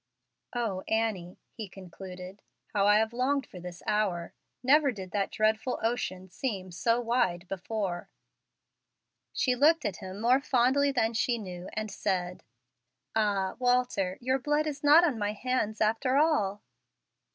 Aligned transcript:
"O, 0.55 0.81
Annie!" 0.87 1.37
he 1.51 1.69
concluded, 1.69 2.41
"how 2.73 2.87
I 2.87 2.97
have 2.97 3.13
longed 3.13 3.45
for 3.45 3.59
this 3.59 3.83
hour! 3.85 4.33
Never 4.63 4.91
did 4.91 5.11
that 5.11 5.29
dreadful 5.29 5.77
ocean 5.83 6.27
seem 6.27 6.71
so 6.71 6.99
wide 6.99 7.47
before." 7.47 8.09
She 9.31 9.53
looked 9.53 9.85
at 9.85 9.97
him 9.97 10.19
more 10.19 10.39
fondly 10.41 10.91
than 10.91 11.13
she 11.13 11.37
knew, 11.37 11.69
and 11.73 11.91
said, 11.91 12.43
"Ah, 13.15 13.55
Walter! 13.59 14.17
your 14.21 14.39
blood 14.39 14.65
is 14.65 14.83
not 14.83 15.03
on 15.03 15.19
my 15.19 15.33
hands 15.33 15.79
after 15.79 16.17
all." 16.17 16.63